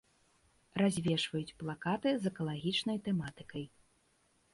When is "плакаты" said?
1.59-2.09